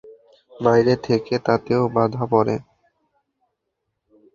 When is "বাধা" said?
1.95-2.23